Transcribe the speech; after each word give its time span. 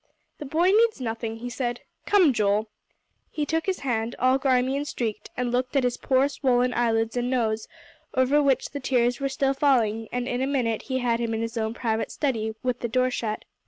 "The 0.39 0.45
boy 0.47 0.71
needs 0.71 0.99
nothing," 0.99 1.35
he 1.35 1.49
said. 1.51 1.81
"Come, 2.07 2.33
Joel." 2.33 2.71
He 3.29 3.45
took 3.45 3.67
his 3.67 3.81
hand, 3.81 4.15
all 4.17 4.39
grimy 4.39 4.75
and 4.75 4.87
streaked, 4.87 5.29
and 5.37 5.51
looked 5.51 5.75
at 5.75 5.83
his 5.83 5.97
poor, 5.97 6.27
swollen 6.27 6.73
eyelids 6.73 7.15
and 7.17 7.29
nose, 7.29 7.67
over 8.15 8.41
which 8.41 8.71
the 8.71 8.79
tears 8.79 9.19
were 9.19 9.29
still 9.29 9.53
falling, 9.53 10.07
and 10.11 10.27
in 10.27 10.41
a 10.41 10.47
minute 10.47 10.81
he 10.89 10.97
had 10.97 11.19
him 11.19 11.35
in 11.35 11.41
his 11.41 11.55
own 11.55 11.75
private 11.75 12.09
study, 12.11 12.55
with 12.63 12.79
the 12.79 12.87
door 12.87 13.11
shut. 13.11 13.45